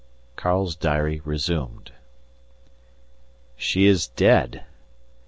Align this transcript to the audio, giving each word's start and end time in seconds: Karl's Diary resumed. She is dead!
Karl's 0.35 0.75
Diary 0.75 1.21
resumed. 1.23 1.91
She 3.55 3.85
is 3.85 4.07
dead! 4.07 4.65